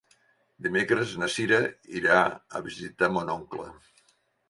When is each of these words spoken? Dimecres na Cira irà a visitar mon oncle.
Dimecres 0.67 1.13
na 1.25 1.29
Cira 1.35 1.61
irà 2.01 2.25
a 2.25 2.65
visitar 2.73 3.15
mon 3.19 3.35
oncle. 3.39 3.73